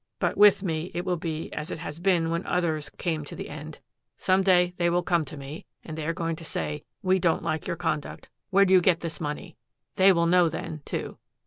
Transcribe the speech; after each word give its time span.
But 0.17 0.35
with 0.35 0.63
me 0.63 0.89
it 0.95 1.05
will 1.05 1.15
be 1.15 1.53
as 1.53 1.69
it 1.69 1.77
has 1.77 1.99
been 1.99 2.31
when 2.31 2.43
others 2.47 2.89
came 2.89 3.23
to 3.25 3.35
the 3.35 3.49
end. 3.49 3.77
Some 4.17 4.41
day 4.41 4.73
they 4.77 4.89
will 4.89 5.03
come 5.03 5.25
to 5.25 5.37
me, 5.37 5.67
and 5.83 5.95
they 5.95 6.07
are 6.07 6.11
going 6.11 6.35
to 6.37 6.43
say, 6.43 6.83
'We 7.03 7.19
don't 7.19 7.43
like 7.43 7.67
your 7.67 7.77
conduct. 7.77 8.27
Where 8.49 8.65
do 8.65 8.73
you 8.73 8.81
get 8.81 9.01
this 9.01 9.21
money?' 9.21 9.57
They 9.97 10.11
will 10.11 10.25
know, 10.25 10.49
then, 10.49 10.81
too. 10.85 11.19